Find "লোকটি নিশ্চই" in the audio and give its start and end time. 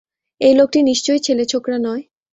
0.53-1.19